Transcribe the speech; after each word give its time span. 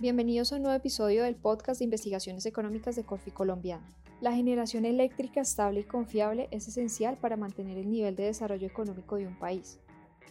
Bienvenidos 0.00 0.52
a 0.52 0.56
un 0.56 0.62
nuevo 0.62 0.76
episodio 0.76 1.22
del 1.22 1.36
podcast 1.36 1.78
de 1.78 1.84
investigaciones 1.84 2.44
económicas 2.46 2.96
de 2.96 3.04
Corfi 3.04 3.30
Colombiana. 3.30 3.88
La 4.20 4.34
generación 4.34 4.84
eléctrica 4.84 5.40
estable 5.40 5.80
y 5.80 5.84
confiable 5.84 6.48
es 6.50 6.66
esencial 6.66 7.16
para 7.16 7.36
mantener 7.36 7.78
el 7.78 7.88
nivel 7.88 8.16
de 8.16 8.24
desarrollo 8.24 8.66
económico 8.66 9.14
de 9.14 9.28
un 9.28 9.38
país. 9.38 9.78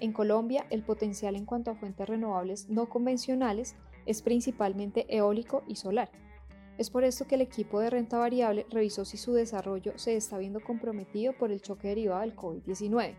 En 0.02 0.12
Colombia, 0.12 0.66
el 0.70 0.84
potencial 0.84 1.38
en 1.38 1.46
cuanto 1.46 1.72
a 1.72 1.76
fuentes 1.76 2.10
renovables 2.10 2.68
no 2.70 2.90
convencionales 2.90 3.78
es 4.06 4.22
principalmente 4.22 5.06
eólico 5.08 5.64
y 5.66 5.78
solar. 5.78 6.12
Es 6.78 6.90
por 6.90 7.06
esto 7.06 7.26
que 7.26 7.36
el 7.36 7.42
equipo 7.42 7.80
de 7.80 7.90
renta 7.90 8.18
variable 8.18 8.66
revisó 8.70 9.06
si 9.06 9.16
su 9.16 9.32
desarrollo 9.32 9.94
se 9.96 10.18
está 10.18 10.38
viendo 10.40 10.60
comprometido 10.60 11.32
por 11.32 11.54
el 11.54 11.62
choque 11.62 11.88
derivado 11.88 12.20
del 12.20 12.36
COVID-19. 12.36 13.16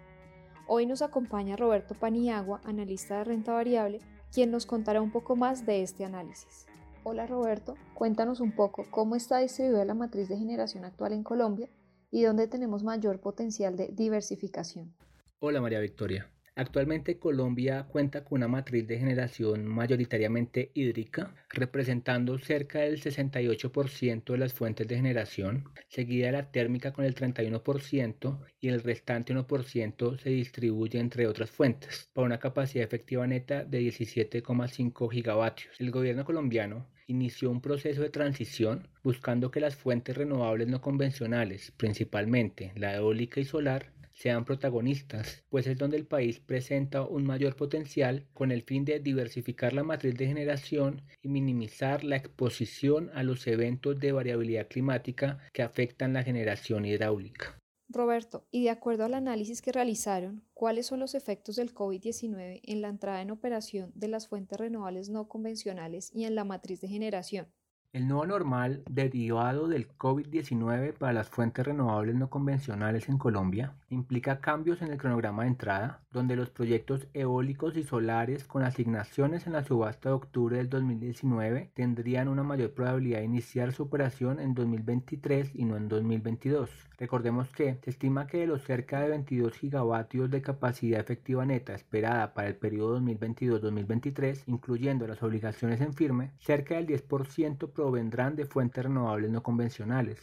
Hoy 0.66 0.84
nos 0.84 1.00
acompaña 1.00 1.56
Roberto 1.56 1.95
Paniagua, 1.95 2.61
analista 2.64 3.18
de 3.18 3.24
renta 3.24 3.54
variable, 3.54 4.00
quien 4.35 4.51
nos 4.51 4.66
contará 4.66 5.01
un 5.01 5.12
poco 5.12 5.37
más 5.37 5.64
de 5.64 5.82
este 5.82 6.05
análisis. 6.05 6.67
Hola 7.04 7.25
Roberto, 7.27 7.77
cuéntanos 7.95 8.41
un 8.41 8.50
poco 8.50 8.85
cómo 8.91 9.14
está 9.14 9.39
distribuida 9.39 9.85
la 9.85 9.95
matriz 9.95 10.29
de 10.29 10.36
generación 10.36 10.85
actual 10.85 11.13
en 11.13 11.22
Colombia 11.22 11.68
y 12.11 12.22
dónde 12.22 12.49
tenemos 12.49 12.82
mayor 12.82 13.21
potencial 13.21 13.77
de 13.77 13.89
diversificación. 13.93 14.93
Hola 15.39 15.61
María 15.61 15.79
Victoria. 15.79 16.33
Actualmente 16.57 17.18
Colombia 17.18 17.85
cuenta 17.89 18.22
con 18.22 18.39
una 18.39 18.46
matriz 18.46 18.86
de 18.86 18.96
generación 18.96 19.67
mayoritariamente 19.67 20.71
hídrica, 20.72 21.35
representando 21.49 22.39
cerca 22.39 22.82
del 22.82 23.03
68% 23.03 24.25
de 24.32 24.39
las 24.39 24.54
fuentes 24.54 24.86
de 24.86 24.94
generación, 24.94 25.64
seguida 25.89 26.27
de 26.27 26.32
la 26.32 26.53
térmica 26.53 26.93
con 26.93 27.04
el 27.04 27.17
31% 27.17 28.39
y 28.61 28.68
el 28.68 28.85
restante 28.85 29.35
1% 29.35 30.18
se 30.21 30.30
distribuye 30.30 31.00
entre 31.00 31.27
otras 31.27 31.50
fuentes, 31.50 32.08
para 32.12 32.27
una 32.27 32.39
capacidad 32.39 32.84
efectiva 32.84 33.27
neta 33.27 33.64
de 33.64 33.80
17,5 33.80 35.11
gigavatios. 35.11 35.75
El 35.80 35.91
gobierno 35.91 36.25
colombiano 36.25 36.86
inició 37.08 37.50
un 37.50 37.62
proceso 37.62 38.00
de 38.00 38.11
transición 38.11 38.86
buscando 39.02 39.50
que 39.50 39.58
las 39.58 39.75
fuentes 39.75 40.16
renovables 40.16 40.69
no 40.69 40.80
convencionales, 40.80 41.72
principalmente 41.72 42.72
la 42.77 42.94
eólica 42.94 43.41
y 43.41 43.44
solar, 43.44 43.92
sean 44.14 44.44
protagonistas, 44.44 45.44
pues 45.50 45.66
es 45.66 45.76
donde 45.76 45.96
el 45.96 46.06
país 46.06 46.40
presenta 46.40 47.02
un 47.02 47.24
mayor 47.24 47.56
potencial 47.56 48.26
con 48.32 48.52
el 48.52 48.62
fin 48.62 48.84
de 48.84 49.00
diversificar 49.00 49.72
la 49.72 49.82
matriz 49.82 50.14
de 50.14 50.26
generación 50.26 51.02
y 51.20 51.28
minimizar 51.28 52.04
la 52.04 52.16
exposición 52.16 53.10
a 53.14 53.22
los 53.22 53.46
eventos 53.46 53.98
de 53.98 54.12
variabilidad 54.12 54.68
climática 54.68 55.38
que 55.52 55.62
afectan 55.62 56.12
la 56.12 56.22
generación 56.22 56.84
hidráulica. 56.84 57.58
Roberto, 57.88 58.46
y 58.50 58.64
de 58.64 58.70
acuerdo 58.70 59.04
al 59.04 59.14
análisis 59.14 59.60
que 59.60 59.72
realizaron, 59.72 60.42
¿cuáles 60.54 60.86
son 60.86 61.00
los 61.00 61.14
efectos 61.14 61.56
del 61.56 61.74
COVID-19 61.74 62.60
en 62.62 62.80
la 62.80 62.88
entrada 62.88 63.20
en 63.20 63.30
operación 63.30 63.92
de 63.94 64.08
las 64.08 64.26
fuentes 64.26 64.58
renovables 64.58 65.10
no 65.10 65.28
convencionales 65.28 66.10
y 66.14 66.24
en 66.24 66.34
la 66.34 66.44
matriz 66.44 66.80
de 66.80 66.88
generación? 66.88 67.52
El 67.95 68.09
nuevo 68.09 68.27
normal 68.27 68.83
derivado 68.91 69.69
del 69.69 69.87
COVID-19 69.87 70.95
para 70.95 71.12
las 71.12 71.28
fuentes 71.28 71.64
renovables 71.64 72.17
no 72.17 72.28
convencionales 72.28 73.09
en 73.09 73.19
Colombia 73.19 73.77
implica 73.89 74.41
cambios 74.41 74.83
en 74.83 74.91
el 74.91 74.98
cronograma 74.98 75.45
de 75.45 75.50
entrada, 75.50 76.00
donde 76.11 76.34
los 76.34 76.50
proyectos 76.50 77.06
eólicos 77.15 77.77
y 77.77 77.84
solares 77.84 78.42
con 78.42 78.65
asignaciones 78.65 79.47
en 79.47 79.53
la 79.53 79.62
subasta 79.62 80.09
de 80.09 80.17
octubre 80.17 80.56
del 80.56 80.70
2019 80.70 81.70
tendrían 81.72 82.27
una 82.27 82.42
mayor 82.42 82.72
probabilidad 82.72 83.20
de 83.20 83.27
iniciar 83.27 83.72
su 83.72 83.84
operación 83.84 84.41
en 84.41 84.55
2023 84.55 85.55
y 85.55 85.65
no 85.65 85.77
en 85.77 85.89
2022. 85.89 86.70
Recordemos 86.98 87.48
que 87.50 87.78
se 87.83 87.91
estima 87.91 88.27
que 88.27 88.39
de 88.39 88.47
los 88.47 88.62
cerca 88.62 89.00
de 89.00 89.09
22 89.09 89.53
gigavatios 89.53 90.31
de 90.31 90.42
capacidad 90.42 91.00
efectiva 91.00 91.45
neta 91.45 91.75
esperada 91.75 92.34
para 92.34 92.48
el 92.48 92.56
periodo 92.56 93.00
2022-2023, 93.00 94.45
incluyendo 94.47 95.06
las 95.06 95.22
obligaciones 95.22 95.81
en 95.81 95.92
firme, 95.92 96.33
cerca 96.39 96.77
del 96.77 96.87
10% 96.87 97.72
vendrán 97.90 98.36
de 98.36 98.46
fuentes 98.46 98.84
renovables 98.84 99.30
no 99.30 99.42
convencionales. 99.42 100.20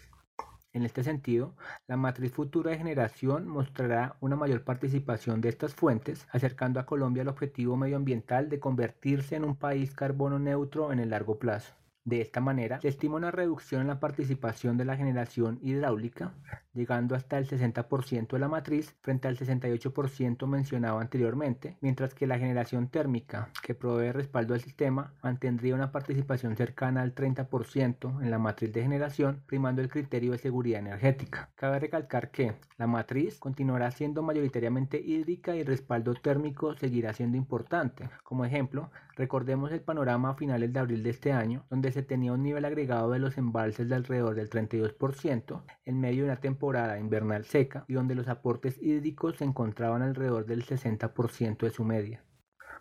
En 0.74 0.84
este 0.84 1.04
sentido, 1.04 1.54
la 1.88 1.98
matriz 1.98 2.32
futura 2.32 2.72
de 2.72 2.78
generación 2.78 3.48
mostrará 3.48 4.16
una 4.22 4.38
mayor 4.38 4.64
participación 4.64 5.42
de 5.42 5.50
estas 5.50 5.74
fuentes, 5.74 6.26
acercando 6.32 6.80
a 6.80 6.86
Colombia 6.86 7.24
al 7.24 7.28
objetivo 7.28 7.76
medioambiental 7.76 8.48
de 8.50 8.60
convertirse 8.62 9.36
en 9.36 9.44
un 9.44 9.58
país 9.58 9.94
carbono 9.94 10.40
neutro 10.40 10.94
en 10.94 11.00
el 11.00 11.10
largo 11.10 11.40
plazo. 11.40 11.74
De 12.04 12.20
esta 12.20 12.42
manera, 12.42 12.82
se 12.82 12.88
estima 12.88 13.18
una 13.18 13.30
reducción 13.30 13.82
en 13.82 13.88
la 13.88 14.00
participación 14.00 14.76
de 14.76 14.86
la 14.86 14.98
generación 14.98 15.60
hidráulica, 15.62 16.34
llegando 16.74 17.14
hasta 17.14 17.38
el 17.38 17.48
60% 17.48 18.28
de 18.30 18.40
la 18.40 18.48
matriz 18.48 18.96
frente 19.02 19.28
al 19.28 19.38
68% 19.38 20.48
mencionado 20.48 20.98
anteriormente, 20.98 21.78
mientras 21.80 22.16
que 22.16 22.26
la 22.26 22.40
generación 22.40 22.88
térmica, 22.88 23.50
que 23.62 23.76
provee 23.76 24.12
respaldo 24.12 24.56
al 24.56 24.62
sistema, 24.62 25.14
mantendría 25.22 25.76
una 25.76 25.92
participación 25.92 26.56
cercana 26.56 27.04
al 27.04 27.14
30% 27.14 28.24
en 28.24 28.32
la 28.32 28.40
matriz 28.40 28.74
de 28.74 28.82
generación, 28.82 29.44
primando 29.46 29.84
el 29.84 29.90
criterio 29.90 30.32
de 30.32 30.40
seguridad 30.40 30.80
energética. 30.80 31.52
Cabe 31.54 31.80
recalcar 31.80 32.32
que 32.32 32.56
la 32.78 32.88
matriz 32.88 33.38
continuará 33.38 33.92
siendo 33.92 34.24
mayoritariamente 34.24 35.00
hídrica 35.00 35.56
y 35.56 35.60
el 35.60 35.68
respaldo 35.68 36.16
térmico 36.16 36.76
seguirá 36.76 37.14
siendo 37.14 37.38
importante. 37.38 38.10
Como 38.24 38.44
ejemplo, 38.44 38.90
recordemos 39.22 39.72
el 39.72 39.82
panorama 39.82 40.32
a 40.32 40.34
finales 40.34 40.74
de 40.74 40.80
abril 40.80 41.04
de 41.04 41.12
este 41.12 41.32
año, 41.32 41.64
donde 41.70 41.92
se 41.92 42.02
tenía 42.02 42.34
un 42.34 42.42
nivel 42.42 42.66
agregado 42.66 43.12
de 43.12 43.20
los 43.20 43.38
embalses 43.38 43.88
de 43.88 43.94
alrededor 43.94 44.34
del 44.34 44.50
32% 44.50 45.62
en 45.86 46.00
medio 46.00 46.24
de 46.24 46.32
una 46.32 46.40
temporada 46.40 46.98
invernal 46.98 47.46
seca 47.46 47.86
y 47.88 47.94
donde 47.94 48.16
los 48.16 48.28
aportes 48.28 48.82
hídricos 48.82 49.38
se 49.38 49.44
encontraban 49.44 50.02
alrededor 50.02 50.48
del 50.48 50.66
60% 50.66 51.60
de 51.60 51.70
su 51.70 51.84
media. 51.84 52.24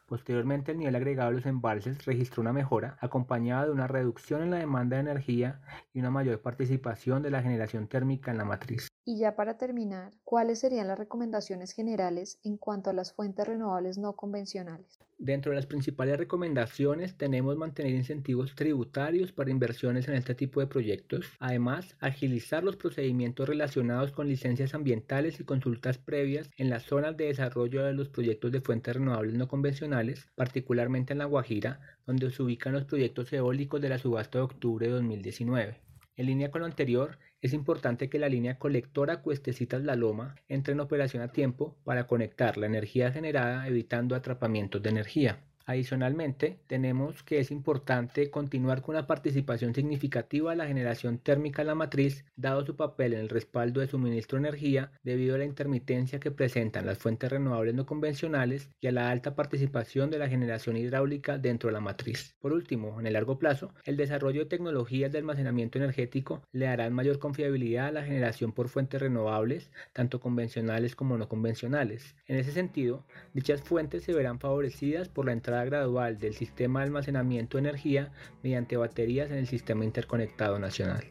Posteriormente, 0.06 0.72
el 0.72 0.78
nivel 0.78 0.96
agregado 0.96 1.28
de 1.28 1.36
los 1.36 1.46
embalses 1.46 2.06
registró 2.06 2.40
una 2.40 2.54
mejora, 2.54 2.96
acompañada 3.02 3.66
de 3.66 3.72
una 3.72 3.86
reducción 3.86 4.40
en 4.42 4.50
la 4.50 4.56
demanda 4.56 4.96
de 4.96 5.02
energía 5.02 5.60
y 5.92 6.00
una 6.00 6.10
mayor 6.10 6.40
participación 6.40 7.22
de 7.22 7.30
la 7.30 7.42
generación 7.42 7.86
térmica 7.86 8.30
en 8.30 8.38
la 8.38 8.46
matriz. 8.46 8.88
Y 9.04 9.18
ya 9.18 9.34
para 9.34 9.56
terminar, 9.56 10.12
¿cuáles 10.24 10.60
serían 10.60 10.88
las 10.88 10.98
recomendaciones 10.98 11.72
generales 11.72 12.38
en 12.44 12.58
cuanto 12.58 12.90
a 12.90 12.92
las 12.92 13.12
fuentes 13.12 13.48
renovables 13.48 13.96
no 13.96 14.14
convencionales? 14.14 14.98
Dentro 15.22 15.50
de 15.50 15.56
las 15.56 15.66
principales 15.66 16.18
recomendaciones 16.18 17.16
tenemos 17.16 17.56
mantener 17.56 17.94
incentivos 17.94 18.54
tributarios 18.54 19.32
para 19.32 19.50
inversiones 19.50 20.08
en 20.08 20.14
este 20.14 20.34
tipo 20.34 20.60
de 20.60 20.66
proyectos, 20.66 21.26
además 21.38 21.96
agilizar 22.00 22.64
los 22.64 22.76
procedimientos 22.76 23.48
relacionados 23.48 24.12
con 24.12 24.28
licencias 24.28 24.74
ambientales 24.74 25.40
y 25.40 25.44
consultas 25.44 25.98
previas 25.98 26.50
en 26.56 26.70
las 26.70 26.84
zonas 26.84 27.16
de 27.16 27.26
desarrollo 27.26 27.84
de 27.84 27.92
los 27.92 28.08
proyectos 28.08 28.52
de 28.52 28.62
fuentes 28.62 28.96
renovables 28.96 29.34
no 29.34 29.48
convencionales, 29.48 30.28
particularmente 30.36 31.12
en 31.12 31.18
La 31.18 31.26
Guajira, 31.26 31.80
donde 32.06 32.30
se 32.30 32.42
ubican 32.42 32.72
los 32.72 32.84
proyectos 32.84 33.32
eólicos 33.32 33.80
de 33.80 33.88
la 33.88 33.98
subasta 33.98 34.38
de 34.38 34.44
octubre 34.44 34.86
de 34.86 34.92
2019. 34.92 35.89
En 36.16 36.26
línea 36.26 36.50
con 36.50 36.60
lo 36.60 36.66
anterior, 36.66 37.18
es 37.40 37.52
importante 37.52 38.08
que 38.08 38.18
la 38.18 38.28
línea 38.28 38.58
colectora 38.58 39.22
Cuestecitas 39.22 39.82
La 39.82 39.96
Loma 39.96 40.36
entre 40.48 40.74
en 40.74 40.80
operación 40.80 41.22
a 41.22 41.32
tiempo 41.32 41.76
para 41.84 42.06
conectar 42.06 42.56
la 42.56 42.66
energía 42.66 43.12
generada 43.12 43.66
evitando 43.66 44.14
atrapamientos 44.14 44.82
de 44.82 44.90
energía. 44.90 45.44
Adicionalmente, 45.70 46.58
tenemos 46.66 47.22
que 47.22 47.38
es 47.38 47.52
importante 47.52 48.28
continuar 48.28 48.82
con 48.82 48.96
la 48.96 49.06
participación 49.06 49.72
significativa 49.72 50.50
de 50.50 50.56
la 50.56 50.66
generación 50.66 51.18
térmica 51.18 51.62
en 51.62 51.68
la 51.68 51.76
matriz, 51.76 52.24
dado 52.34 52.66
su 52.66 52.74
papel 52.74 53.12
en 53.12 53.20
el 53.20 53.28
respaldo 53.28 53.78
de 53.80 53.86
suministro 53.86 54.36
de 54.36 54.48
energía 54.48 54.90
debido 55.04 55.36
a 55.36 55.38
la 55.38 55.44
intermitencia 55.44 56.18
que 56.18 56.32
presentan 56.32 56.86
las 56.86 56.98
fuentes 56.98 57.30
renovables 57.30 57.76
no 57.76 57.86
convencionales 57.86 58.68
y 58.80 58.88
a 58.88 58.90
la 58.90 59.10
alta 59.12 59.36
participación 59.36 60.10
de 60.10 60.18
la 60.18 60.28
generación 60.28 60.76
hidráulica 60.76 61.38
dentro 61.38 61.68
de 61.68 61.74
la 61.74 61.80
matriz. 61.80 62.34
Por 62.40 62.52
último, 62.52 62.98
en 62.98 63.06
el 63.06 63.12
largo 63.12 63.38
plazo, 63.38 63.72
el 63.84 63.96
desarrollo 63.96 64.40
de 64.40 64.46
tecnologías 64.46 65.12
de 65.12 65.18
almacenamiento 65.18 65.78
energético 65.78 66.42
le 66.50 66.66
darán 66.66 66.94
mayor 66.94 67.20
confiabilidad 67.20 67.86
a 67.86 67.92
la 67.92 68.02
generación 68.02 68.50
por 68.50 68.68
fuentes 68.68 69.00
renovables, 69.00 69.70
tanto 69.92 70.18
convencionales 70.18 70.96
como 70.96 71.16
no 71.16 71.28
convencionales. 71.28 72.16
En 72.26 72.38
ese 72.38 72.50
sentido, 72.50 73.06
dichas 73.34 73.62
fuentes 73.62 74.02
se 74.02 74.12
verán 74.12 74.40
favorecidas 74.40 75.08
por 75.08 75.26
la 75.26 75.32
gradual 75.64 76.18
del 76.18 76.34
sistema 76.34 76.80
de 76.80 76.86
almacenamiento 76.86 77.56
de 77.56 77.68
energía 77.68 78.12
mediante 78.42 78.76
baterías 78.76 79.30
en 79.30 79.38
el 79.38 79.46
sistema 79.46 79.84
interconectado 79.84 80.58
nacional. 80.58 81.04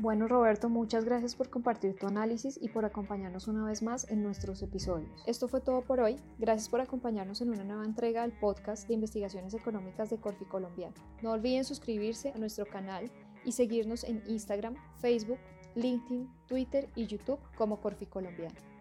Bueno 0.00 0.28
Roberto, 0.28 0.68
muchas 0.68 1.04
gracias 1.04 1.34
por 1.34 1.50
compartir 1.50 1.96
tu 1.96 2.06
análisis 2.06 2.56
y 2.62 2.68
por 2.68 2.84
acompañarnos 2.84 3.48
una 3.48 3.64
vez 3.64 3.82
más 3.82 4.08
en 4.08 4.22
nuestros 4.22 4.62
episodios. 4.62 5.24
Esto 5.26 5.48
fue 5.48 5.60
todo 5.60 5.82
por 5.82 5.98
hoy. 5.98 6.14
Gracias 6.38 6.68
por 6.68 6.80
acompañarnos 6.80 7.40
en 7.40 7.50
una 7.50 7.64
nueva 7.64 7.84
entrega 7.84 8.22
del 8.22 8.30
podcast 8.30 8.86
de 8.86 8.94
investigaciones 8.94 9.54
económicas 9.54 10.08
de 10.08 10.18
Corfi 10.18 10.44
Colombiano. 10.44 10.94
No 11.20 11.32
olviden 11.32 11.64
suscribirse 11.64 12.30
a 12.30 12.38
nuestro 12.38 12.64
canal 12.64 13.10
y 13.44 13.50
seguirnos 13.50 14.04
en 14.04 14.22
Instagram, 14.28 14.76
Facebook, 15.00 15.38
LinkedIn, 15.74 16.30
Twitter 16.46 16.88
y 16.94 17.06
YouTube 17.06 17.40
como 17.56 17.80
Corfi 17.80 18.06
Colombiano. 18.06 18.77